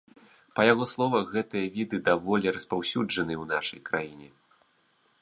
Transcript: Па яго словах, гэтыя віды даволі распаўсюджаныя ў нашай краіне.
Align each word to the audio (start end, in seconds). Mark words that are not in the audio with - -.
Па 0.59 0.63
яго 0.67 0.87
словах, 0.93 1.25
гэтыя 1.35 1.69
віды 1.77 1.97
даволі 2.09 2.55
распаўсюджаныя 2.57 3.37
ў 3.43 3.45
нашай 3.55 3.79
краіне. 3.91 4.29